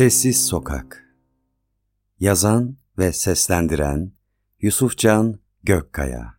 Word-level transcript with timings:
Sessiz 0.00 0.46
Sokak 0.46 1.14
Yazan 2.20 2.76
ve 2.98 3.12
seslendiren 3.12 4.12
Yusufcan 4.60 5.38
Gökkaya 5.62 6.34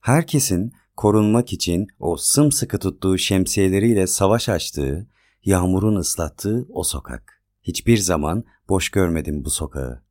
Herkesin 0.00 0.72
korunmak 0.96 1.52
için 1.52 1.86
o 1.98 2.16
sımsıkı 2.16 2.78
tuttuğu 2.78 3.18
şemsiyeleriyle 3.18 4.06
savaş 4.06 4.48
açtığı, 4.48 5.08
yağmurun 5.44 5.96
ıslattığı 5.96 6.66
o 6.68 6.82
sokak. 6.82 7.42
Hiçbir 7.62 7.98
zaman 7.98 8.44
boş 8.68 8.88
görmedim 8.88 9.44
bu 9.44 9.50
sokağı. 9.50 10.02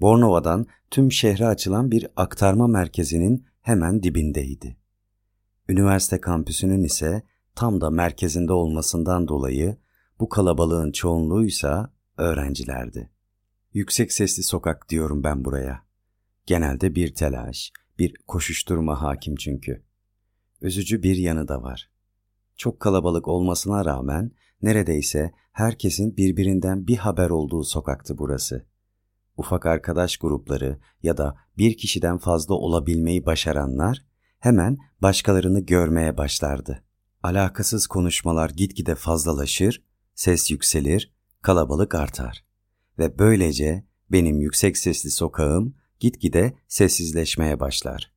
Bornova'dan 0.00 0.66
tüm 0.90 1.12
şehre 1.12 1.46
açılan 1.46 1.90
bir 1.90 2.06
aktarma 2.16 2.66
merkezinin 2.66 3.46
hemen 3.60 4.02
dibindeydi. 4.02 4.76
Üniversite 5.68 6.20
kampüsünün 6.20 6.82
ise 6.82 7.22
tam 7.54 7.80
da 7.80 7.90
merkezinde 7.90 8.52
olmasından 8.52 9.28
dolayı 9.28 9.81
bu 10.22 10.28
kalabalığın 10.28 10.92
çoğunluğuysa 10.92 11.92
öğrencilerdi. 12.16 13.10
Yüksek 13.72 14.12
sesli 14.12 14.42
sokak 14.42 14.88
diyorum 14.88 15.24
ben 15.24 15.44
buraya. 15.44 15.82
Genelde 16.46 16.94
bir 16.94 17.14
telaş, 17.14 17.72
bir 17.98 18.14
koşuşturma 18.26 19.02
hakim 19.02 19.36
çünkü. 19.36 19.84
Üzücü 20.60 21.02
bir 21.02 21.16
yanı 21.16 21.48
da 21.48 21.62
var. 21.62 21.90
Çok 22.56 22.80
kalabalık 22.80 23.28
olmasına 23.28 23.84
rağmen 23.84 24.30
neredeyse 24.62 25.32
herkesin 25.52 26.16
birbirinden 26.16 26.86
bir 26.86 26.96
haber 26.96 27.30
olduğu 27.30 27.64
sokaktı 27.64 28.18
burası. 28.18 28.66
Ufak 29.36 29.66
arkadaş 29.66 30.16
grupları 30.16 30.78
ya 31.02 31.16
da 31.16 31.36
bir 31.58 31.76
kişiden 31.76 32.18
fazla 32.18 32.54
olabilmeyi 32.54 33.26
başaranlar 33.26 34.04
hemen 34.38 34.78
başkalarını 35.00 35.60
görmeye 35.60 36.16
başlardı. 36.16 36.84
Alakasız 37.22 37.86
konuşmalar 37.86 38.50
gitgide 38.50 38.94
fazlalaşır 38.94 39.91
ses 40.22 40.50
yükselir, 40.50 41.12
kalabalık 41.40 41.94
artar. 41.94 42.44
Ve 42.98 43.18
böylece 43.18 43.84
benim 44.12 44.40
yüksek 44.40 44.78
sesli 44.78 45.10
sokağım 45.10 45.74
gitgide 46.00 46.56
sessizleşmeye 46.68 47.60
başlar. 47.60 48.12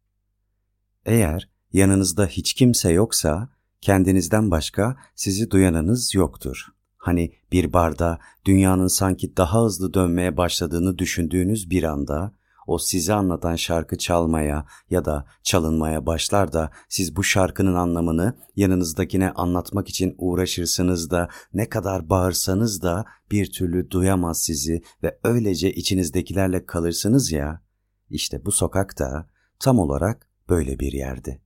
Eğer 1.06 1.50
yanınızda 1.74 2.26
hiç 2.26 2.54
kimse 2.54 2.92
yoksa 2.92 3.50
kendinizden 3.82 4.52
başka 4.52 4.98
sizi 5.16 5.52
duyanınız 5.52 6.16
yoktur. 6.16 6.66
Hani 6.98 7.34
bir 7.52 7.74
barda 7.74 8.20
dünyanın 8.46 8.88
sanki 8.88 9.38
daha 9.38 9.64
hızlı 9.64 9.94
dönmeye 9.94 10.38
başladığını 10.38 10.98
düşündüğünüz 10.98 11.70
bir 11.70 11.84
anda 11.84 12.34
o 12.68 12.78
size 12.78 13.14
anlatan 13.14 13.56
şarkı 13.56 13.98
çalmaya 13.98 14.66
ya 14.90 15.06
da 15.06 15.26
çalınmaya 15.44 16.06
başlar 16.06 16.54
da 16.54 16.72
siz 16.90 17.16
bu 17.16 17.24
şarkının 17.24 17.76
anlamını 17.76 18.38
yanınızdakine 18.56 19.32
anlatmak 19.32 19.90
için 19.90 20.16
uğraşırsınız 20.18 21.12
da 21.12 21.28
ne 21.54 21.70
kadar 21.70 22.10
bağırsanız 22.10 22.82
da 22.82 23.06
bir 23.32 23.52
türlü 23.52 23.90
duyamaz 23.92 24.42
sizi 24.42 24.82
ve 25.04 25.20
öylece 25.24 25.74
içinizdekilerle 25.74 26.66
kalırsınız 26.66 27.32
ya. 27.32 27.62
İşte 28.10 28.46
bu 28.46 28.52
sokakta 28.52 29.30
tam 29.60 29.80
olarak 29.80 30.28
böyle 30.50 30.80
bir 30.80 30.94
yerdi. 30.94 31.42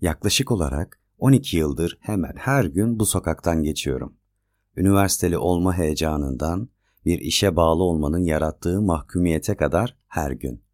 Yaklaşık 0.00 0.50
olarak 0.50 1.00
12 1.18 1.56
yıldır 1.56 1.98
hemen 2.00 2.32
her 2.36 2.64
gün 2.64 2.98
bu 2.98 3.06
sokaktan 3.06 3.62
geçiyorum. 3.62 4.16
Üniversiteli 4.76 5.38
olma 5.38 5.78
heyecanından, 5.78 6.68
bir 7.04 7.18
işe 7.18 7.56
bağlı 7.56 7.82
olmanın 7.82 8.24
yarattığı 8.24 8.82
mahkumiyete 8.82 9.56
kadar 9.56 9.96
her 10.12 10.30
gün. 10.30 10.64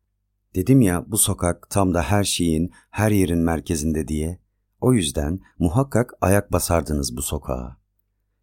Dedim 0.55 0.81
ya 0.81 1.05
bu 1.06 1.19
sokak 1.19 1.70
tam 1.70 1.94
da 1.94 2.03
her 2.03 2.25
şeyin, 2.25 2.72
her 2.91 3.11
yerin 3.11 3.39
merkezinde 3.39 4.08
diye. 4.08 4.39
O 4.81 4.92
yüzden 4.92 5.41
muhakkak 5.58 6.12
ayak 6.20 6.53
basardınız 6.53 7.17
bu 7.17 7.22
sokağa. 7.22 7.77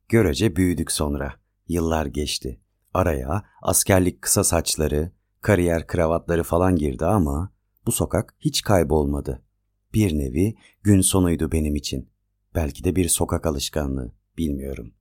Görece 0.10 0.56
büyüdük 0.56 0.92
sonra. 0.92 1.34
Yıllar 1.68 2.06
geçti. 2.06 2.62
Araya 2.94 3.44
askerlik 3.62 4.22
kısa 4.22 4.44
saçları, 4.44 5.12
kariyer 5.42 5.88
kravatları 5.88 6.44
falan 6.44 6.76
girdi 6.76 7.06
ama 7.06 7.54
bu 7.86 7.92
sokak 7.92 8.36
hiç 8.40 8.62
kaybolmadı. 8.62 9.44
Bir 9.94 10.18
nevi 10.18 10.56
gün 10.84 11.02
sonuydu 11.02 11.52
benim 11.52 11.76
için. 11.76 12.10
Belki 12.56 12.84
de 12.84 12.96
bir 12.96 13.10
sokak 13.10 13.46
alışkanlığı, 13.46 14.12
bilmiyorum. 14.38 14.94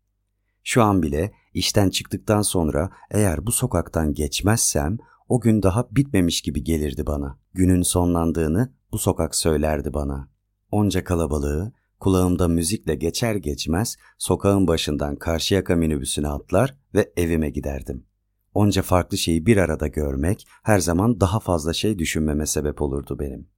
Şu 0.65 0.83
an 0.83 1.03
bile 1.03 1.33
işten 1.55 1.91
çıktıktan 1.91 2.43
sonra 2.43 2.91
eğer 3.11 3.47
bu 3.47 3.53
sokaktan 3.53 4.15
geçmezsem 4.15 4.99
o 5.29 5.41
gün 5.41 5.63
daha 5.63 5.89
bitmemiş 5.91 6.41
gibi 6.41 6.65
gelirdi 6.65 7.07
bana. 7.07 7.39
Günün 7.55 7.83
sonlandığını 7.83 8.73
bu 8.93 8.99
sokak 8.99 9.35
söylerdi 9.35 9.95
bana. 9.95 10.29
Onca 10.71 11.05
kalabalığı 11.05 11.73
kulağımda 12.01 12.49
müzikle 12.49 12.95
geçer 12.95 13.35
geçmez 13.35 13.97
sokağın 14.19 14.67
başından 14.67 15.17
Karşıyaka 15.17 15.77
minibüsüne 15.77 16.29
atlar 16.29 16.79
ve 16.95 17.13
evime 17.17 17.51
giderdim. 17.51 18.07
Onca 18.55 18.83
farklı 18.83 19.19
şeyi 19.19 19.47
bir 19.47 19.57
arada 19.57 19.87
görmek 19.87 20.47
her 20.63 20.79
zaman 20.79 21.21
daha 21.21 21.41
fazla 21.41 21.73
şey 21.73 21.99
düşünmeme 21.99 22.47
sebep 22.47 22.83
olurdu 22.83 23.19
benim. 23.19 23.49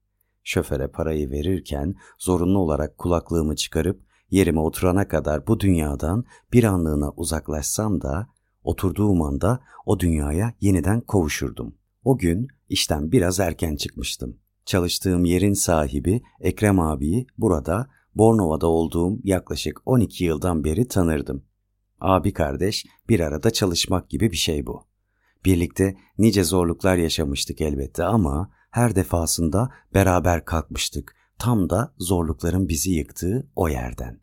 Şoföre 0.44 0.88
parayı 0.88 1.30
verirken 1.30 1.94
zorunlu 2.18 2.58
olarak 2.58 2.98
kulaklığımı 2.98 3.56
çıkarıp 3.56 4.00
yerime 4.30 4.60
oturana 4.60 5.08
kadar 5.08 5.46
bu 5.46 5.60
dünyadan 5.60 6.24
bir 6.52 6.64
anlığına 6.64 7.10
uzaklaşsam 7.10 8.00
da 8.00 8.26
oturduğum 8.66 9.22
anda 9.22 9.60
o 9.86 10.00
dünyaya 10.00 10.54
yeniden 10.60 11.00
kavuşurdum. 11.00 11.74
O 12.04 12.18
gün 12.18 12.48
işten 12.68 13.12
biraz 13.12 13.40
erken 13.40 13.76
çıkmıştım. 13.76 14.36
Çalıştığım 14.64 15.24
yerin 15.24 15.52
sahibi 15.52 16.22
Ekrem 16.40 16.80
abiyi 16.80 17.26
burada 17.38 17.90
Bornova'da 18.14 18.66
olduğum 18.66 19.18
yaklaşık 19.24 19.80
12 19.86 20.24
yıldan 20.24 20.64
beri 20.64 20.88
tanırdım. 20.88 21.44
Abi 22.00 22.32
kardeş 22.32 22.86
bir 23.08 23.20
arada 23.20 23.50
çalışmak 23.50 24.10
gibi 24.10 24.32
bir 24.32 24.36
şey 24.36 24.66
bu. 24.66 24.86
Birlikte 25.44 25.96
nice 26.18 26.44
zorluklar 26.44 26.96
yaşamıştık 26.96 27.60
elbette 27.60 28.04
ama 28.04 28.50
her 28.70 28.96
defasında 28.96 29.70
beraber 29.94 30.44
kalkmıştık, 30.44 31.16
tam 31.38 31.70
da 31.70 31.94
zorlukların 31.98 32.68
bizi 32.68 32.90
yıktığı 32.90 33.50
o 33.56 33.68
yerden. 33.68 34.20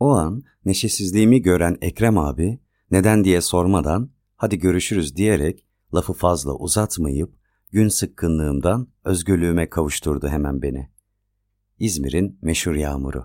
O 0.00 0.08
an 0.08 0.44
neşesizliğimi 0.64 1.42
gören 1.42 1.78
Ekrem 1.80 2.18
abi 2.18 2.60
neden 2.90 3.24
diye 3.24 3.40
sormadan 3.40 4.10
hadi 4.36 4.58
görüşürüz 4.58 5.16
diyerek 5.16 5.66
lafı 5.94 6.12
fazla 6.12 6.52
uzatmayıp 6.52 7.34
gün 7.72 7.88
sıkkınlığımdan 7.88 8.88
özgürlüğüme 9.04 9.68
kavuşturdu 9.68 10.28
hemen 10.28 10.62
beni. 10.62 10.90
İzmir'in 11.78 12.38
meşhur 12.42 12.74
yağmuru. 12.74 13.24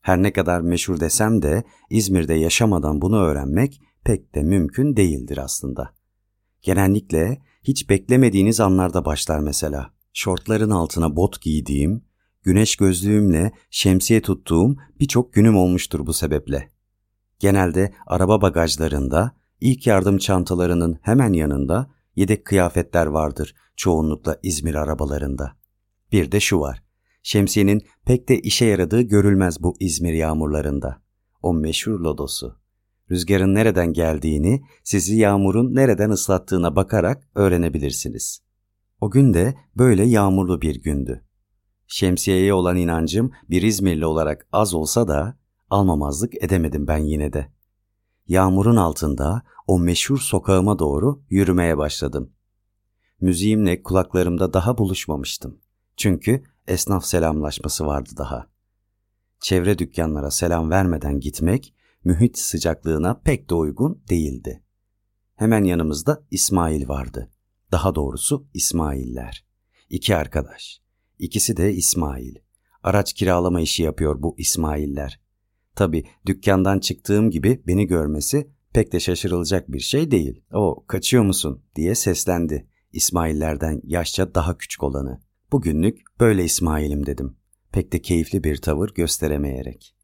Her 0.00 0.22
ne 0.22 0.32
kadar 0.32 0.60
meşhur 0.60 1.00
desem 1.00 1.42
de 1.42 1.64
İzmir'de 1.90 2.34
yaşamadan 2.34 3.00
bunu 3.00 3.18
öğrenmek 3.18 3.80
pek 4.04 4.34
de 4.34 4.42
mümkün 4.42 4.96
değildir 4.96 5.38
aslında. 5.38 5.94
Genellikle 6.62 7.42
hiç 7.62 7.90
beklemediğiniz 7.90 8.60
anlarda 8.60 9.04
başlar 9.04 9.38
mesela. 9.38 9.94
Şortların 10.12 10.70
altına 10.70 11.16
bot 11.16 11.42
giydiğim, 11.42 12.04
güneş 12.42 12.76
gözlüğümle 12.76 13.52
şemsiye 13.70 14.22
tuttuğum 14.22 14.76
birçok 15.00 15.32
günüm 15.32 15.56
olmuştur 15.56 16.06
bu 16.06 16.12
sebeple. 16.12 16.75
Genelde 17.38 17.94
araba 18.06 18.42
bagajlarında, 18.42 19.36
ilk 19.60 19.86
yardım 19.86 20.18
çantalarının 20.18 20.98
hemen 21.02 21.32
yanında 21.32 21.90
yedek 22.16 22.44
kıyafetler 22.44 23.06
vardır 23.06 23.54
çoğunlukla 23.76 24.38
İzmir 24.42 24.74
arabalarında. 24.74 25.56
Bir 26.12 26.32
de 26.32 26.40
şu 26.40 26.60
var. 26.60 26.82
Şemsiyenin 27.22 27.82
pek 28.04 28.28
de 28.28 28.40
işe 28.40 28.64
yaradığı 28.64 29.02
görülmez 29.02 29.62
bu 29.62 29.76
İzmir 29.80 30.12
yağmurlarında. 30.12 31.02
O 31.42 31.54
meşhur 31.54 32.00
lodosu. 32.00 32.58
Rüzgarın 33.10 33.54
nereden 33.54 33.92
geldiğini, 33.92 34.62
sizi 34.84 35.16
yağmurun 35.16 35.74
nereden 35.74 36.10
ıslattığına 36.10 36.76
bakarak 36.76 37.28
öğrenebilirsiniz. 37.34 38.40
O 39.00 39.10
gün 39.10 39.34
de 39.34 39.54
böyle 39.76 40.04
yağmurlu 40.04 40.62
bir 40.62 40.82
gündü. 40.82 41.24
Şemsiyeye 41.86 42.54
olan 42.54 42.76
inancım 42.76 43.32
bir 43.50 43.62
İzmirli 43.62 44.06
olarak 44.06 44.46
az 44.52 44.74
olsa 44.74 45.08
da 45.08 45.38
almamazlık 45.70 46.42
edemedim 46.42 46.86
ben 46.86 46.98
yine 46.98 47.32
de. 47.32 47.52
Yağmurun 48.28 48.76
altında 48.76 49.42
o 49.66 49.78
meşhur 49.78 50.18
sokağıma 50.18 50.78
doğru 50.78 51.22
yürümeye 51.30 51.78
başladım. 51.78 52.32
Müziğimle 53.20 53.82
kulaklarımda 53.82 54.52
daha 54.52 54.78
buluşmamıştım. 54.78 55.60
Çünkü 55.96 56.44
esnaf 56.66 57.04
selamlaşması 57.04 57.86
vardı 57.86 58.10
daha. 58.16 58.46
Çevre 59.40 59.78
dükkanlara 59.78 60.30
selam 60.30 60.70
vermeden 60.70 61.20
gitmek 61.20 61.74
mühit 62.04 62.38
sıcaklığına 62.38 63.20
pek 63.24 63.50
de 63.50 63.54
uygun 63.54 64.02
değildi. 64.08 64.62
Hemen 65.36 65.64
yanımızda 65.64 66.22
İsmail 66.30 66.88
vardı. 66.88 67.30
Daha 67.72 67.94
doğrusu 67.94 68.46
İsmailler. 68.54 69.46
İki 69.90 70.16
arkadaş. 70.16 70.80
İkisi 71.18 71.56
de 71.56 71.72
İsmail. 71.74 72.34
Araç 72.82 73.12
kiralama 73.12 73.60
işi 73.60 73.82
yapıyor 73.82 74.22
bu 74.22 74.34
İsmailler. 74.38 75.20
Tabi 75.76 76.04
dükkandan 76.26 76.78
çıktığım 76.78 77.30
gibi 77.30 77.62
beni 77.66 77.86
görmesi 77.86 78.50
pek 78.72 78.92
de 78.92 79.00
şaşırılacak 79.00 79.72
bir 79.72 79.80
şey 79.80 80.10
değil. 80.10 80.42
O 80.52 80.84
kaçıyor 80.86 81.24
musun 81.24 81.62
diye 81.76 81.94
seslendi 81.94 82.68
İsmaillerden 82.92 83.80
yaşça 83.84 84.34
daha 84.34 84.58
küçük 84.58 84.82
olanı. 84.82 85.20
Bugünlük 85.52 85.98
böyle 86.20 86.44
İsmail'im 86.44 87.06
dedim. 87.06 87.36
Pek 87.72 87.92
de 87.92 88.02
keyifli 88.02 88.44
bir 88.44 88.56
tavır 88.56 88.94
gösteremeyerek. 88.94 89.94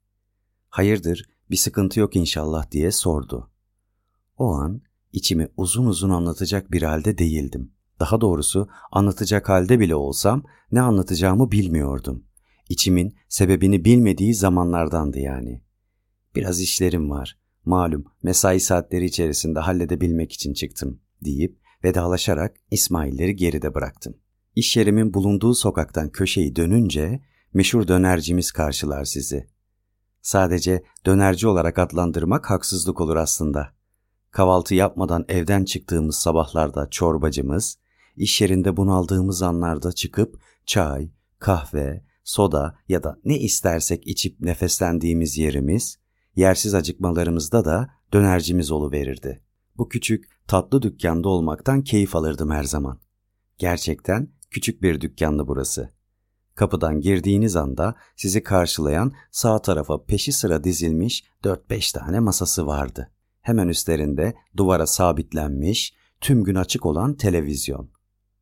Hayırdır 0.69 1.25
Bir 1.51 1.57
sıkıntı 1.57 2.01
yok 2.01 2.17
inşallah 2.17 2.71
diye 2.71 2.91
sordu. 2.91 3.51
O 4.39 4.53
an 4.53 4.83
içimi 5.13 5.49
uzun 5.57 5.87
uzun 5.87 6.11
anlatacak 6.11 6.73
bir 6.73 6.83
halde 6.83 7.19
değildim. 7.19 7.73
Daha 8.01 8.21
doğrusu 8.21 8.69
anlatacak 8.93 9.49
halde 9.49 9.81
bile 9.81 9.95
olsam 9.95 10.45
ne 10.73 10.81
anlatacağımı 10.81 11.53
bilmiyordum. 11.53 12.25
İçimin 12.73 13.15
sebebini 13.29 13.85
bilmediği 13.85 14.35
zamanlardandı 14.35 15.19
yani. 15.19 15.63
Biraz 16.35 16.61
işlerim 16.61 17.11
var. 17.11 17.39
Malum 17.65 18.05
mesai 18.23 18.61
saatleri 18.61 19.05
içerisinde 19.05 19.61
halledebilmek 19.61 20.33
için 20.33 20.55
çıktım 20.55 21.01
deyip 21.25 21.59
vedalaşarak 21.85 22.57
İsmail'leri 22.71 23.37
geride 23.37 23.75
bıraktım. 23.75 24.17
İş 24.55 24.77
yerimin 24.77 25.15
bulunduğu 25.15 25.55
sokaktan 25.55 26.11
köşeyi 26.11 26.57
dönünce 26.57 27.23
meşhur 27.55 27.89
dönercimiz 27.89 28.53
karşılar 28.53 29.05
sizi. 29.05 29.47
Sadece 30.23 30.83
dönerci 31.07 31.49
olarak 31.49 31.79
adlandırmak 31.79 32.51
haksızlık 32.51 33.01
olur 33.01 33.17
aslında. 33.17 33.69
Kahvaltı 34.31 34.75
yapmadan 34.75 35.25
evden 35.29 35.65
çıktığımız 35.65 36.17
sabahlarda 36.17 36.91
çorbacımız, 36.91 37.79
iş 38.17 38.41
yerinde 38.41 38.77
bunaldığımız 38.77 39.43
anlarda 39.43 39.93
çıkıp 39.93 40.41
çay, 40.67 41.11
kahve, 41.39 42.12
soda 42.25 42.79
ya 42.89 43.03
da 43.03 43.19
ne 43.25 43.39
istersek 43.39 44.07
içip 44.07 44.41
nefeslendiğimiz 44.41 45.39
yerimiz, 45.39 45.99
yersiz 46.37 46.75
acıkmalarımızda 46.75 47.65
da 47.65 47.91
dönercimiz 48.13 48.73
verirdi. 48.93 49.43
Bu 49.77 49.89
küçük, 49.89 50.25
tatlı 50.47 50.83
dükkanda 50.83 51.29
olmaktan 51.29 51.83
keyif 51.83 52.17
alırdım 52.17 52.51
her 52.51 52.65
zaman. 52.65 53.01
Gerçekten 53.59 54.29
küçük 54.51 54.83
bir 54.83 55.01
dükkandı 55.01 55.47
burası. 55.47 55.91
Kapıdan 56.55 57.01
girdiğiniz 57.01 57.57
anda 57.57 57.95
sizi 58.17 58.43
karşılayan 58.43 59.13
sağ 59.31 59.63
tarafa 59.63 60.05
peşi 60.05 60.33
sıra 60.33 60.65
dizilmiş 60.65 61.25
4-5 61.45 61.99
tane 61.99 62.21
masası 62.21 62.67
vardı. 62.67 63.11
Hemen 63.41 63.69
üstlerinde 63.69 64.35
duvara 64.57 64.87
sabitlenmiş, 64.87 65.95
tüm 66.21 66.45
gün 66.45 66.55
açık 66.55 66.87
olan 66.87 67.15
televizyon. 67.15 67.91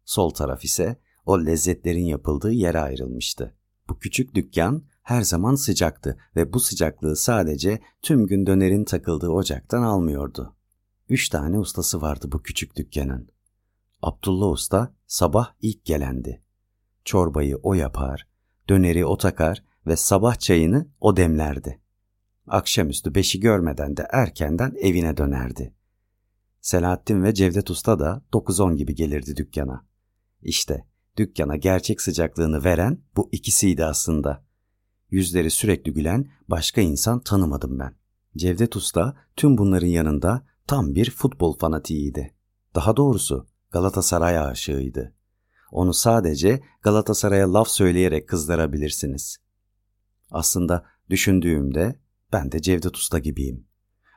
Sol 0.05 0.31
taraf 0.31 0.65
ise 0.65 0.97
o 1.27 1.47
lezzetlerin 1.47 2.05
yapıldığı 2.05 2.53
yere 2.53 2.81
ayrılmıştı. 2.81 3.55
Küçük 4.01 4.35
dükkan 4.35 4.85
her 5.03 5.23
zaman 5.23 5.55
sıcaktı 5.55 6.19
ve 6.37 6.53
bu 6.53 6.61
sıcaklığı 6.61 7.17
sadece 7.17 7.81
tüm 8.03 8.27
gün 8.27 8.47
dönerin 8.47 8.85
takıldığı 8.85 9.29
ocaktan 9.29 9.83
almıyordu. 9.83 10.57
Üç 11.09 11.29
tane 11.29 11.59
ustası 11.59 12.01
vardı 12.01 12.29
bu 12.33 12.43
küçük 12.43 12.77
dükkanın. 12.77 13.29
Abdullah 14.03 14.51
Usta 14.51 14.95
sabah 15.07 15.55
ilk 15.61 15.85
gelendi. 15.85 16.43
Çorbayı 17.05 17.57
o 17.57 17.75
yapar, 17.75 18.29
döneri 18.69 19.05
o 19.05 19.17
takar 19.17 19.65
ve 19.87 19.97
sabah 19.97 20.39
çayını 20.39 20.89
o 21.01 21.17
demlerdi. 21.17 21.81
Akşamüstü 22.47 23.15
beşi 23.15 23.41
görmeden 23.41 23.97
de 23.97 24.07
erkenden 24.11 24.75
evine 24.81 25.17
dönerdi. 25.17 25.75
Selahattin 26.61 27.23
ve 27.23 27.35
Cevdet 27.35 27.71
Usta 27.71 27.99
da 27.99 28.23
9-10 28.33 28.77
gibi 28.77 28.95
gelirdi 28.95 29.37
dükkana. 29.37 29.87
İşte 30.43 30.87
dükkana 31.17 31.57
gerçek 31.57 32.01
sıcaklığını 32.01 32.65
veren 32.65 33.03
bu 33.17 33.29
ikisiydi 33.33 33.85
aslında. 33.85 34.45
Yüzleri 35.11 35.51
sürekli 35.51 35.93
gülen 35.93 36.31
başka 36.49 36.81
insan 36.81 37.21
tanımadım 37.21 37.79
ben. 37.79 37.95
Cevdet 38.37 38.77
Usta 38.77 39.17
tüm 39.37 39.59
bunların 39.59 39.87
yanında 39.87 40.47
tam 40.67 40.95
bir 40.95 41.11
futbol 41.11 41.59
fanatiğiydi. 41.59 42.35
Daha 42.75 42.97
doğrusu 42.97 43.47
Galatasaray 43.71 44.39
aşığıydı. 44.39 45.15
Onu 45.73 45.95
sadece 45.95 46.61
Galatasaray'a 46.83 47.53
laf 47.53 47.69
söyleyerek 47.69 48.29
kızdırabilirsiniz. 48.29 49.37
Aslında 50.31 50.85
düşündüğümde 51.11 52.01
ben 52.33 52.53
de 52.53 52.63
Cevdet 52.63 52.97
Usta 52.97 53.19
gibiyim. 53.19 53.67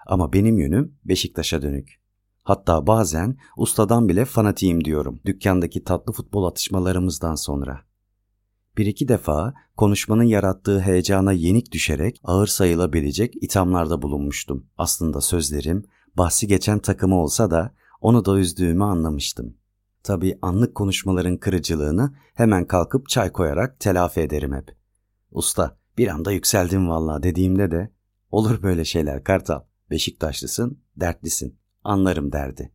Ama 0.05 0.33
benim 0.33 0.57
yönüm 0.57 0.97
Beşiktaş'a 1.05 1.61
dönük. 1.61 2.02
Hatta 2.43 2.87
bazen 2.87 3.37
ustadan 3.57 4.09
bile 4.09 4.25
fanatiyim 4.25 4.85
diyorum 4.85 5.19
dükkandaki 5.25 5.83
tatlı 5.83 6.13
futbol 6.13 6.43
atışmalarımızdan 6.43 7.35
sonra. 7.35 7.81
Bir 8.77 8.85
iki 8.85 9.07
defa 9.07 9.53
konuşmanın 9.77 10.23
yarattığı 10.23 10.79
heyecana 10.79 11.31
yenik 11.31 11.71
düşerek 11.71 12.21
ağır 12.23 12.47
sayılabilecek 12.47 13.43
ithamlarda 13.43 14.01
bulunmuştum. 14.01 14.65
Aslında 14.77 15.21
sözlerim 15.21 15.83
bahsi 16.17 16.47
geçen 16.47 16.79
takımı 16.79 17.21
olsa 17.21 17.51
da 17.51 17.73
onu 18.01 18.25
da 18.25 18.39
üzdüğümü 18.39 18.83
anlamıştım. 18.83 19.57
Tabii 20.03 20.39
anlık 20.41 20.75
konuşmaların 20.75 21.37
kırıcılığını 21.37 22.13
hemen 22.35 22.67
kalkıp 22.67 23.09
çay 23.09 23.31
koyarak 23.31 23.79
telafi 23.79 24.21
ederim 24.21 24.53
hep. 24.53 24.75
Usta 25.31 25.77
bir 25.97 26.07
anda 26.07 26.31
yükseldim 26.31 26.89
valla 26.89 27.23
dediğimde 27.23 27.71
de 27.71 27.93
olur 28.31 28.63
böyle 28.63 28.85
şeyler 28.85 29.23
Kartal. 29.23 29.61
Beşiktaşlısın, 29.89 30.79
dertlisin 30.95 31.62
anlarım 31.83 32.31
derdi. 32.31 32.71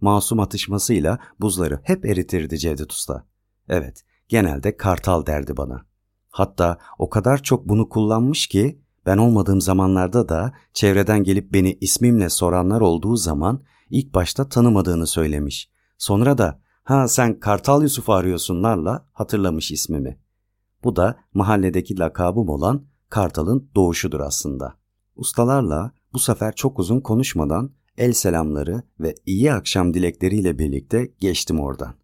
Masum 0.00 0.40
atışmasıyla 0.40 1.18
buzları 1.40 1.80
hep 1.82 2.04
eritirdi 2.04 2.58
Cevdet 2.58 2.92
Usta. 2.92 3.26
Evet, 3.68 4.04
genelde 4.28 4.76
kartal 4.76 5.26
derdi 5.26 5.56
bana. 5.56 5.86
Hatta 6.30 6.78
o 6.98 7.10
kadar 7.10 7.42
çok 7.42 7.68
bunu 7.68 7.88
kullanmış 7.88 8.46
ki 8.46 8.80
ben 9.06 9.18
olmadığım 9.18 9.60
zamanlarda 9.60 10.28
da 10.28 10.52
çevreden 10.72 11.24
gelip 11.24 11.52
beni 11.52 11.78
ismimle 11.80 12.28
soranlar 12.28 12.80
olduğu 12.80 13.16
zaman 13.16 13.62
ilk 13.90 14.14
başta 14.14 14.48
tanımadığını 14.48 15.06
söylemiş. 15.06 15.70
Sonra 15.98 16.38
da 16.38 16.60
ha 16.84 17.08
sen 17.08 17.40
Kartal 17.40 17.82
Yusuf 17.82 18.10
arıyorsunlarla 18.10 19.08
hatırlamış 19.12 19.70
ismimi. 19.70 20.18
Bu 20.84 20.96
da 20.96 21.18
mahalledeki 21.34 21.98
lakabım 21.98 22.48
olan 22.48 22.84
Kartal'ın 23.08 23.70
doğuşudur 23.74 24.20
aslında. 24.20 24.74
Ustalarla 25.16 25.92
bu 26.12 26.18
sefer 26.18 26.54
çok 26.54 26.78
uzun 26.78 27.00
konuşmadan 27.00 27.70
el 27.98 28.12
selamları 28.12 28.82
ve 29.00 29.14
iyi 29.26 29.52
akşam 29.52 29.94
dilekleriyle 29.94 30.58
birlikte 30.58 31.12
geçtim 31.20 31.60
oradan. 31.60 31.94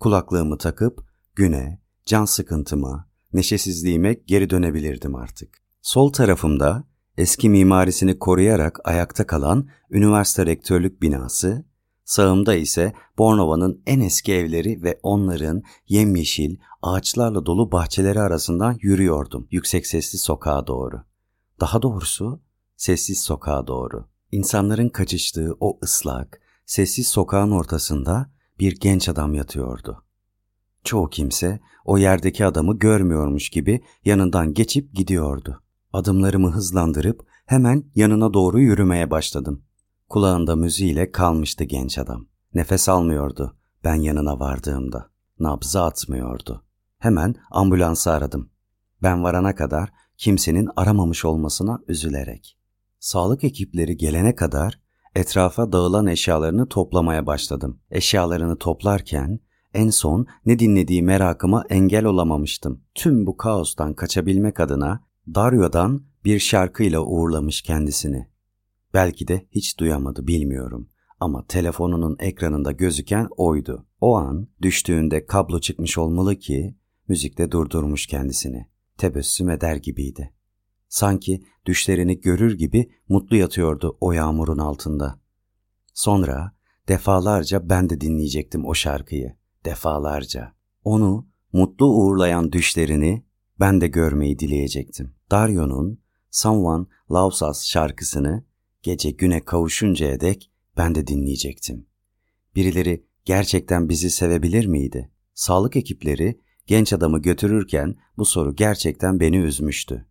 Kulaklığımı 0.00 0.58
takıp 0.58 1.06
güne, 1.34 1.80
can 2.06 2.24
sıkıntıma, 2.24 3.08
neşesizliğime 3.32 4.14
geri 4.26 4.50
dönebilirdim 4.50 5.14
artık. 5.14 5.58
Sol 5.82 6.12
tarafımda 6.12 6.84
eski 7.16 7.48
mimarisini 7.50 8.18
koruyarak 8.18 8.78
ayakta 8.84 9.26
kalan 9.26 9.68
üniversite 9.90 10.46
rektörlük 10.46 11.02
binası, 11.02 11.64
sağımda 12.04 12.54
ise 12.54 12.92
Bornova'nın 13.18 13.82
en 13.86 14.00
eski 14.00 14.32
evleri 14.32 14.82
ve 14.82 15.00
onların 15.02 15.62
yemyeşil, 15.88 16.56
ağaçlarla 16.82 17.46
dolu 17.46 17.72
bahçeleri 17.72 18.20
arasından 18.20 18.78
yürüyordum 18.80 19.48
yüksek 19.50 19.86
sesli 19.86 20.18
sokağa 20.18 20.66
doğru. 20.66 21.02
Daha 21.60 21.82
doğrusu 21.82 22.40
sessiz 22.76 23.20
sokağa 23.20 23.66
doğru. 23.66 24.15
İnsanların 24.32 24.88
kaçıştığı 24.88 25.56
o 25.60 25.78
ıslak, 25.82 26.40
sessiz 26.66 27.08
sokağın 27.08 27.50
ortasında 27.50 28.30
bir 28.58 28.80
genç 28.80 29.08
adam 29.08 29.34
yatıyordu. 29.34 30.04
Çoğu 30.84 31.10
kimse 31.10 31.60
o 31.84 31.98
yerdeki 31.98 32.46
adamı 32.46 32.78
görmüyormuş 32.78 33.50
gibi 33.50 33.80
yanından 34.04 34.54
geçip 34.54 34.94
gidiyordu. 34.94 35.62
Adımlarımı 35.92 36.50
hızlandırıp 36.50 37.26
hemen 37.46 37.84
yanına 37.94 38.34
doğru 38.34 38.60
yürümeye 38.60 39.10
başladım. 39.10 39.64
Kulağında 40.08 40.56
müziğiyle 40.56 41.12
kalmıştı 41.12 41.64
genç 41.64 41.98
adam. 41.98 42.26
Nefes 42.54 42.88
almıyordu 42.88 43.56
ben 43.84 43.94
yanına 43.94 44.40
vardığımda. 44.40 45.10
Nabzı 45.38 45.82
atmıyordu. 45.82 46.64
Hemen 46.98 47.34
ambulansı 47.50 48.10
aradım. 48.10 48.50
Ben 49.02 49.22
varana 49.22 49.54
kadar 49.54 49.92
kimsenin 50.16 50.68
aramamış 50.76 51.24
olmasına 51.24 51.80
üzülerek. 51.88 52.58
Sağlık 53.06 53.44
ekipleri 53.44 53.96
gelene 53.96 54.34
kadar 54.34 54.80
etrafa 55.14 55.72
dağılan 55.72 56.06
eşyalarını 56.06 56.68
toplamaya 56.68 57.26
başladım. 57.26 57.80
Eşyalarını 57.90 58.58
toplarken 58.58 59.40
en 59.74 59.90
son 59.90 60.26
ne 60.46 60.58
dinlediği 60.58 61.02
merakıma 61.02 61.64
engel 61.70 62.04
olamamıştım. 62.04 62.80
Tüm 62.94 63.26
bu 63.26 63.36
kaostan 63.36 63.94
kaçabilmek 63.94 64.60
adına 64.60 65.04
Dario'dan 65.34 66.06
bir 66.24 66.38
şarkıyla 66.38 67.00
uğurlamış 67.00 67.62
kendisini. 67.62 68.28
Belki 68.94 69.28
de 69.28 69.46
hiç 69.50 69.80
duyamadı 69.80 70.26
bilmiyorum 70.26 70.88
ama 71.20 71.44
telefonunun 71.48 72.16
ekranında 72.20 72.72
gözüken 72.72 73.28
oydu. 73.36 73.86
O 74.00 74.16
an 74.16 74.48
düştüğünde 74.62 75.26
kablo 75.26 75.60
çıkmış 75.60 75.98
olmalı 75.98 76.36
ki 76.36 76.76
müzikte 77.08 77.50
durdurmuş 77.50 78.06
kendisini. 78.06 78.66
Tebessüm 78.98 79.50
eder 79.50 79.76
gibiydi. 79.76 80.35
Sanki 80.88 81.42
düşlerini 81.66 82.20
görür 82.20 82.58
gibi 82.58 82.90
mutlu 83.08 83.36
yatıyordu 83.36 83.98
o 84.00 84.12
yağmurun 84.12 84.58
altında. 84.58 85.20
Sonra 85.94 86.52
defalarca 86.88 87.68
ben 87.68 87.90
de 87.90 88.00
dinleyecektim 88.00 88.66
o 88.66 88.74
şarkıyı. 88.74 89.36
Defalarca. 89.64 90.54
Onu 90.84 91.28
mutlu 91.52 91.86
uğurlayan 91.86 92.52
düşlerini 92.52 93.26
ben 93.60 93.80
de 93.80 93.88
görmeyi 93.88 94.38
dileyecektim. 94.38 95.14
Dario'nun 95.30 96.00
Someone 96.30 96.86
Loves 97.10 97.42
Us 97.42 97.64
şarkısını 97.64 98.44
gece 98.82 99.10
güne 99.10 99.44
kavuşuncaya 99.44 100.20
dek 100.20 100.50
ben 100.76 100.94
de 100.94 101.06
dinleyecektim. 101.06 101.86
Birileri 102.54 103.06
gerçekten 103.24 103.88
bizi 103.88 104.10
sevebilir 104.10 104.66
miydi? 104.66 105.10
Sağlık 105.34 105.76
ekipleri 105.76 106.40
genç 106.66 106.92
adamı 106.92 107.22
götürürken 107.22 107.96
bu 108.16 108.24
soru 108.24 108.56
gerçekten 108.56 109.20
beni 109.20 109.36
üzmüştü. 109.36 110.06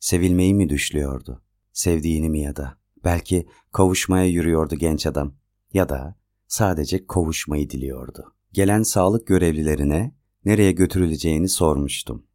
Sevilmeyi 0.00 0.54
mi 0.54 0.68
düşlüyordu? 0.68 1.42
Sevdiğini 1.72 2.30
mi 2.30 2.40
ya 2.40 2.56
da? 2.56 2.78
Belki 3.04 3.46
kavuşmaya 3.72 4.26
yürüyordu 4.26 4.74
genç 4.74 5.06
adam. 5.06 5.34
Ya 5.72 5.88
da 5.88 6.16
sadece 6.48 7.06
kavuşmayı 7.06 7.70
diliyordu. 7.70 8.34
Gelen 8.52 8.82
sağlık 8.82 9.26
görevlilerine 9.26 10.14
nereye 10.44 10.72
götürüleceğini 10.72 11.48
sormuştum. 11.48 12.26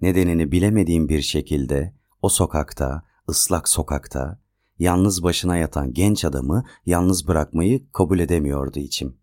Nedenini 0.00 0.52
bilemediğim 0.52 1.08
bir 1.08 1.20
şekilde 1.20 1.94
o 2.22 2.28
sokakta, 2.28 3.02
ıslak 3.28 3.68
sokakta, 3.68 4.40
yalnız 4.78 5.22
başına 5.22 5.56
yatan 5.56 5.92
genç 5.92 6.24
adamı 6.24 6.64
yalnız 6.86 7.28
bırakmayı 7.28 7.90
kabul 7.92 8.18
edemiyordu 8.18 8.78
içim. 8.78 9.21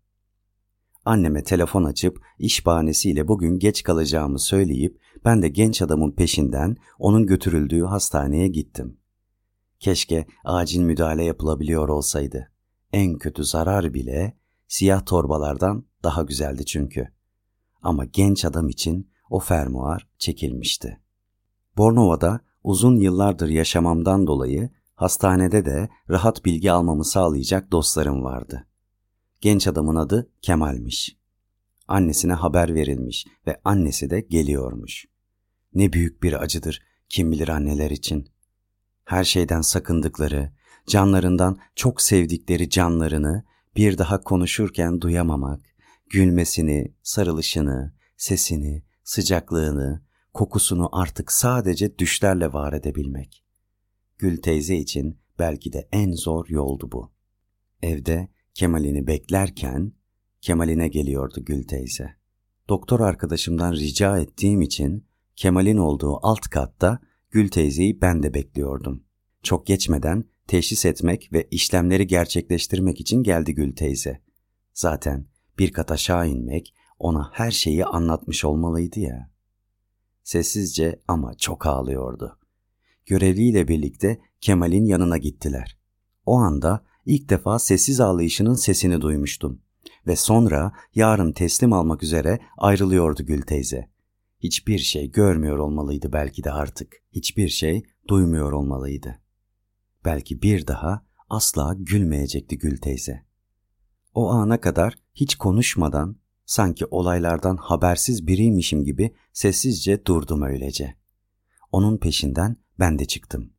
Anneme 1.10 1.42
telefon 1.42 1.84
açıp 1.84 2.24
iş 2.38 2.66
bahanesiyle 2.66 3.28
bugün 3.28 3.58
geç 3.58 3.82
kalacağımı 3.82 4.38
söyleyip 4.38 5.00
ben 5.24 5.42
de 5.42 5.48
genç 5.48 5.82
adamın 5.82 6.12
peşinden 6.12 6.76
onun 6.98 7.26
götürüldüğü 7.26 7.84
hastaneye 7.84 8.48
gittim. 8.48 8.98
Keşke 9.80 10.26
acil 10.44 10.80
müdahale 10.80 11.24
yapılabiliyor 11.24 11.88
olsaydı. 11.88 12.52
En 12.92 13.18
kötü 13.18 13.44
zarar 13.44 13.94
bile 13.94 14.36
siyah 14.68 15.06
torbalardan 15.06 15.84
daha 16.02 16.22
güzeldi 16.22 16.66
çünkü. 16.66 17.08
Ama 17.82 18.04
genç 18.04 18.44
adam 18.44 18.68
için 18.68 19.10
o 19.30 19.38
fermuar 19.38 20.08
çekilmişti. 20.18 21.00
Bornova'da 21.76 22.40
uzun 22.64 22.96
yıllardır 22.96 23.48
yaşamamdan 23.48 24.26
dolayı 24.26 24.70
hastanede 24.94 25.64
de 25.64 25.88
rahat 26.10 26.44
bilgi 26.44 26.72
almamı 26.72 27.04
sağlayacak 27.04 27.72
dostlarım 27.72 28.24
vardı. 28.24 28.66
Genç 29.40 29.66
adamın 29.66 29.96
adı 29.96 30.30
Kemal'miş. 30.42 31.16
Annesine 31.88 32.32
haber 32.32 32.74
verilmiş 32.74 33.26
ve 33.46 33.60
annesi 33.64 34.10
de 34.10 34.20
geliyormuş. 34.20 35.06
Ne 35.74 35.92
büyük 35.92 36.22
bir 36.22 36.42
acıdır 36.42 36.82
kim 37.08 37.32
bilir 37.32 37.48
anneler 37.48 37.90
için. 37.90 38.28
Her 39.04 39.24
şeyden 39.24 39.60
sakındıkları, 39.60 40.52
canlarından 40.86 41.58
çok 41.76 42.02
sevdikleri 42.02 42.70
canlarını 42.70 43.44
bir 43.76 43.98
daha 43.98 44.20
konuşurken 44.20 45.00
duyamamak, 45.00 45.60
gülmesini, 46.10 46.94
sarılışını, 47.02 47.94
sesini, 48.16 48.82
sıcaklığını, 49.04 50.02
kokusunu 50.34 50.88
artık 50.92 51.32
sadece 51.32 51.98
düşlerle 51.98 52.52
var 52.52 52.72
edebilmek. 52.72 53.44
Gül 54.18 54.42
teyze 54.42 54.76
için 54.76 55.18
belki 55.38 55.72
de 55.72 55.88
en 55.92 56.12
zor 56.12 56.48
yoldu 56.48 56.92
bu. 56.92 57.12
Evde 57.82 58.28
Kemal'ini 58.60 59.06
beklerken 59.06 59.92
Kemal'ine 60.40 60.88
geliyordu 60.88 61.44
Gül 61.44 61.62
teyze. 61.62 62.10
Doktor 62.68 63.00
arkadaşımdan 63.00 63.72
rica 63.72 64.18
ettiğim 64.18 64.62
için 64.62 65.06
Kemal'in 65.36 65.76
olduğu 65.76 66.26
alt 66.26 66.40
katta 66.40 66.98
Gül 67.30 67.48
teyzeyi 67.48 68.00
ben 68.00 68.22
de 68.22 68.34
bekliyordum. 68.34 69.04
Çok 69.42 69.66
geçmeden 69.66 70.24
teşhis 70.46 70.84
etmek 70.84 71.32
ve 71.32 71.48
işlemleri 71.50 72.06
gerçekleştirmek 72.06 73.00
için 73.00 73.22
geldi 73.22 73.54
Gül 73.54 73.76
teyze. 73.76 74.20
Zaten 74.74 75.26
bir 75.58 75.72
kat 75.72 75.90
aşağı 75.90 76.28
inmek 76.28 76.74
ona 76.98 77.30
her 77.32 77.50
şeyi 77.50 77.84
anlatmış 77.84 78.44
olmalıydı 78.44 79.00
ya. 79.00 79.30
Sessizce 80.22 81.00
ama 81.08 81.34
çok 81.34 81.66
ağlıyordu. 81.66 82.38
Görevliyle 83.06 83.68
birlikte 83.68 84.20
Kemal'in 84.40 84.84
yanına 84.84 85.18
gittiler. 85.18 85.78
O 86.26 86.36
anda 86.36 86.89
ilk 87.06 87.28
defa 87.28 87.58
sessiz 87.58 88.00
ağlayışının 88.00 88.54
sesini 88.54 89.00
duymuştum. 89.00 89.62
Ve 90.06 90.16
sonra 90.16 90.72
yarın 90.94 91.32
teslim 91.32 91.72
almak 91.72 92.02
üzere 92.02 92.38
ayrılıyordu 92.58 93.22
Gül 93.22 93.42
teyze. 93.42 93.90
Hiçbir 94.40 94.78
şey 94.78 95.10
görmüyor 95.10 95.58
olmalıydı 95.58 96.12
belki 96.12 96.44
de 96.44 96.52
artık. 96.52 96.96
Hiçbir 97.12 97.48
şey 97.48 97.82
duymuyor 98.08 98.52
olmalıydı. 98.52 99.20
Belki 100.04 100.42
bir 100.42 100.66
daha 100.66 101.06
asla 101.28 101.74
gülmeyecekti 101.78 102.58
Gül 102.58 102.76
teyze. 102.76 103.24
O 104.14 104.30
ana 104.30 104.60
kadar 104.60 104.94
hiç 105.14 105.34
konuşmadan, 105.34 106.16
sanki 106.46 106.86
olaylardan 106.86 107.56
habersiz 107.56 108.26
biriymişim 108.26 108.84
gibi 108.84 109.14
sessizce 109.32 110.06
durdum 110.06 110.42
öylece. 110.42 110.96
Onun 111.72 111.98
peşinden 111.98 112.56
ben 112.78 112.98
de 112.98 113.04
çıktım. 113.04 113.52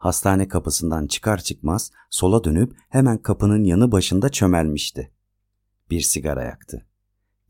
Hastane 0.00 0.48
kapısından 0.48 1.06
çıkar 1.06 1.38
çıkmaz 1.38 1.90
sola 2.10 2.44
dönüp 2.44 2.76
hemen 2.88 3.18
kapının 3.18 3.64
yanı 3.64 3.92
başında 3.92 4.28
çömelmişti. 4.28 5.12
Bir 5.90 6.00
sigara 6.00 6.44
yaktı. 6.44 6.86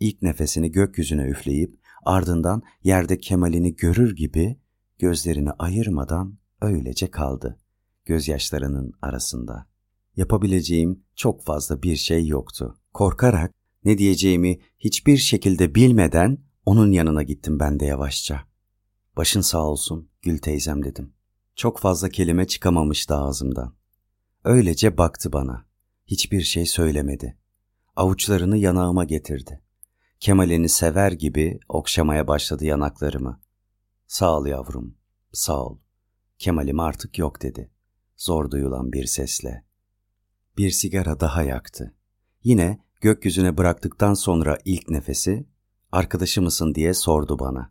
İlk 0.00 0.22
nefesini 0.22 0.72
gökyüzüne 0.72 1.22
üfleyip 1.22 1.80
ardından 2.04 2.62
yerde 2.84 3.18
Kemal'ini 3.18 3.76
görür 3.76 4.16
gibi 4.16 4.60
gözlerini 4.98 5.50
ayırmadan 5.50 6.38
öylece 6.60 7.10
kaldı 7.10 7.58
gözyaşlarının 8.04 8.92
arasında. 9.02 9.66
Yapabileceğim 10.16 11.04
çok 11.16 11.44
fazla 11.44 11.82
bir 11.82 11.96
şey 11.96 12.26
yoktu. 12.26 12.78
Korkarak 12.94 13.54
ne 13.84 13.98
diyeceğimi 13.98 14.58
hiçbir 14.78 15.16
şekilde 15.16 15.74
bilmeden 15.74 16.38
onun 16.66 16.92
yanına 16.92 17.22
gittim 17.22 17.60
ben 17.60 17.80
de 17.80 17.84
yavaşça. 17.84 18.40
Başın 19.16 19.40
sağ 19.40 19.62
olsun 19.62 20.08
Gül 20.22 20.38
teyzem 20.38 20.84
dedim. 20.84 21.12
Çok 21.60 21.78
fazla 21.78 22.08
kelime 22.08 22.46
çıkamamıştı 22.46 23.14
ağzımdan. 23.14 23.74
Öylece 24.44 24.98
baktı 24.98 25.32
bana. 25.32 25.66
Hiçbir 26.06 26.40
şey 26.40 26.66
söylemedi. 26.66 27.38
Avuçlarını 27.96 28.56
yanağıma 28.56 29.04
getirdi. 29.04 29.62
Kemal'ini 30.20 30.68
sever 30.68 31.12
gibi 31.12 31.60
okşamaya 31.68 32.28
başladı 32.28 32.64
yanaklarımı. 32.64 33.40
Sağ 34.06 34.38
ol 34.38 34.46
yavrum, 34.46 34.96
sağ 35.32 35.64
ol. 35.64 35.78
Kemal'im 36.38 36.80
artık 36.80 37.18
yok 37.18 37.42
dedi. 37.42 37.70
Zor 38.16 38.50
duyulan 38.50 38.92
bir 38.92 39.06
sesle. 39.06 39.64
Bir 40.58 40.70
sigara 40.70 41.20
daha 41.20 41.42
yaktı. 41.42 41.94
Yine 42.42 42.80
gökyüzüne 43.00 43.56
bıraktıktan 43.56 44.14
sonra 44.14 44.58
ilk 44.64 44.88
nefesi, 44.90 45.46
arkadaşı 45.92 46.42
mısın 46.42 46.74
diye 46.74 46.94
sordu 46.94 47.38
bana. 47.38 47.70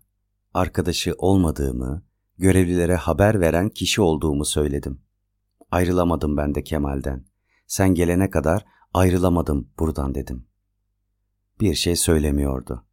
Arkadaşı 0.53 1.15
olmadığımı, 1.17 2.08
görevlilere 2.39 2.95
haber 2.95 3.41
veren 3.41 3.69
kişi 3.69 4.01
olduğumu 4.01 4.45
söyledim. 4.45 5.01
Ayrılamadım 5.71 6.37
ben 6.37 6.55
de 6.55 6.63
Kemal'den. 6.63 7.25
Sen 7.67 7.93
gelene 7.93 8.29
kadar 8.29 8.65
ayrılamadım 8.93 9.69
buradan 9.79 10.15
dedim. 10.15 10.47
Bir 11.59 11.75
şey 11.75 11.95
söylemiyordu. 11.95 12.85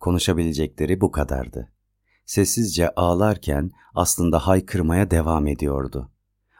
Konuşabilecekleri 0.00 1.00
bu 1.00 1.10
kadardı. 1.10 1.72
Sessizce 2.24 2.94
ağlarken 2.94 3.70
aslında 3.94 4.46
haykırmaya 4.46 5.10
devam 5.10 5.46
ediyordu. 5.46 6.12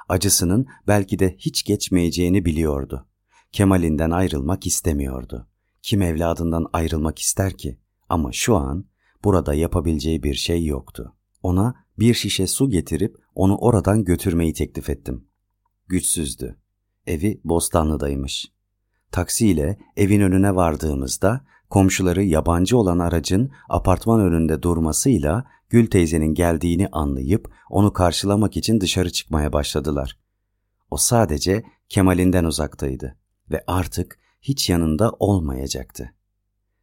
Acısının 0.08 0.66
belki 0.86 1.18
de 1.18 1.36
hiç 1.38 1.64
geçmeyeceğini 1.64 2.44
biliyordu. 2.44 3.06
Kemal'inden 3.52 4.10
ayrılmak 4.10 4.66
istemiyordu. 4.66 5.48
Kim 5.82 6.02
evladından 6.02 6.66
ayrılmak 6.72 7.18
ister 7.18 7.56
ki? 7.56 7.78
Ama 8.08 8.32
şu 8.32 8.56
an 8.56 8.84
burada 9.24 9.54
yapabileceği 9.54 10.22
bir 10.22 10.34
şey 10.34 10.64
yoktu. 10.64 11.14
Ona 11.42 11.81
bir 11.98 12.14
şişe 12.14 12.46
su 12.46 12.70
getirip 12.70 13.16
onu 13.34 13.56
oradan 13.56 14.04
götürmeyi 14.04 14.52
teklif 14.52 14.90
ettim. 14.90 15.26
Güçsüzdü. 15.88 16.58
Evi 17.06 17.40
Bostanlı'daymış. 17.44 18.52
Taksiyle 19.10 19.78
evin 19.96 20.20
önüne 20.20 20.54
vardığımızda 20.54 21.44
komşuları 21.70 22.22
yabancı 22.22 22.78
olan 22.78 22.98
aracın 22.98 23.50
apartman 23.68 24.20
önünde 24.20 24.62
durmasıyla 24.62 25.44
Gül 25.68 25.90
teyzenin 25.90 26.34
geldiğini 26.34 26.88
anlayıp 26.88 27.52
onu 27.70 27.92
karşılamak 27.92 28.56
için 28.56 28.80
dışarı 28.80 29.10
çıkmaya 29.10 29.52
başladılar. 29.52 30.18
O 30.90 30.96
sadece 30.96 31.64
Kemal'inden 31.88 32.44
uzaktaydı 32.44 33.16
ve 33.50 33.64
artık 33.66 34.18
hiç 34.40 34.70
yanında 34.70 35.10
olmayacaktı. 35.10 36.14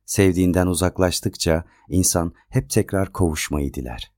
Sevdiğinden 0.05 0.67
uzaklaştıkça 0.67 1.63
insan 1.89 2.33
hep 2.49 2.69
tekrar 2.69 3.13
kavuşmayı 3.13 3.73
diler. 3.73 4.11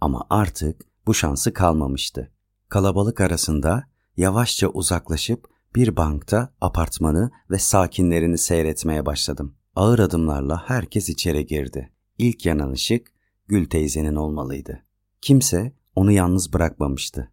Ama 0.00 0.26
artık 0.30 0.82
bu 1.06 1.14
şansı 1.14 1.52
kalmamıştı. 1.52 2.32
Kalabalık 2.68 3.20
arasında 3.20 3.84
yavaşça 4.16 4.68
uzaklaşıp 4.68 5.48
bir 5.74 5.96
bankta 5.96 6.54
apartmanı 6.60 7.30
ve 7.50 7.58
sakinlerini 7.58 8.38
seyretmeye 8.38 9.06
başladım. 9.06 9.54
Ağır 9.74 9.98
adımlarla 9.98 10.62
herkes 10.66 11.08
içeri 11.08 11.46
girdi. 11.46 11.92
İlk 12.18 12.46
yanan 12.46 12.70
ışık 12.70 13.12
Gül 13.48 13.68
teyzenin 13.70 14.16
olmalıydı. 14.16 14.82
Kimse 15.20 15.72
onu 15.94 16.12
yalnız 16.12 16.52
bırakmamıştı. 16.52 17.32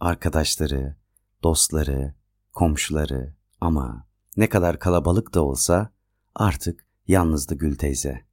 Arkadaşları, 0.00 0.96
dostları, 1.42 2.14
komşuları 2.52 3.34
ama 3.60 4.06
ne 4.36 4.48
kadar 4.48 4.78
kalabalık 4.78 5.34
da 5.34 5.44
olsa 5.44 5.92
artık 6.34 6.86
yalnızdı 7.06 7.54
Gül 7.54 7.76
teyze. 7.76 8.24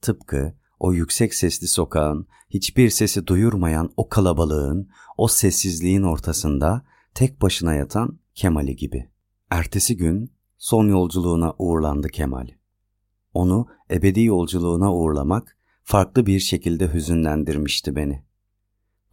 Tıpkı 0.00 0.54
o 0.84 0.92
yüksek 0.92 1.34
sesli 1.34 1.68
sokağın, 1.68 2.26
hiçbir 2.50 2.90
sesi 2.90 3.26
duyurmayan 3.26 3.90
o 3.96 4.08
kalabalığın, 4.08 4.88
o 5.16 5.28
sessizliğin 5.28 6.02
ortasında 6.02 6.82
tek 7.14 7.42
başına 7.42 7.74
yatan 7.74 8.18
Kemal'i 8.34 8.76
gibi. 8.76 9.10
Ertesi 9.50 9.96
gün 9.96 10.32
son 10.58 10.88
yolculuğuna 10.88 11.54
uğurlandı 11.58 12.08
Kemal. 12.08 12.48
Onu 13.34 13.66
ebedi 13.90 14.22
yolculuğuna 14.22 14.94
uğurlamak 14.94 15.56
farklı 15.82 16.26
bir 16.26 16.40
şekilde 16.40 16.94
hüzünlendirmişti 16.94 17.96
beni. 17.96 18.24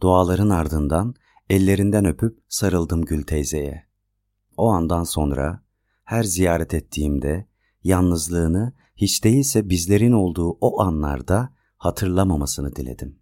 Duaların 0.02 0.50
ardından 0.50 1.14
ellerinden 1.50 2.04
öpüp 2.04 2.38
sarıldım 2.48 3.04
Gül 3.04 3.22
teyzeye. 3.22 3.86
O 4.56 4.68
andan 4.68 5.04
sonra 5.04 5.62
her 6.04 6.22
ziyaret 6.22 6.74
ettiğimde 6.74 7.46
yalnızlığını 7.84 8.72
hiç 8.96 9.24
değilse 9.24 9.68
bizlerin 9.68 10.12
olduğu 10.12 10.50
o 10.50 10.80
anlarda 10.80 11.61
hatırlamamasını 11.82 12.76
diledim. 12.76 13.21